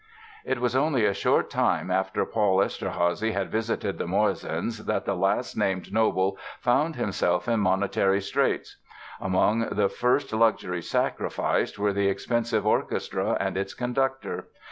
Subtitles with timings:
[0.43, 5.13] It was only a short time after Paul Eszterházy had visited the Morzins that the
[5.13, 8.77] last named noble found himself in monetary straits.
[9.19, 14.47] Among the first luxuries sacrificed were the expensive orchestra and its conductor.